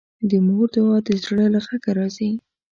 [0.29, 2.31] د مور دعا د زړه له غږه راځي